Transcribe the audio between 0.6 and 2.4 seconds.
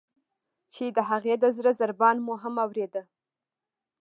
چې د هغې د زړه ضربان مو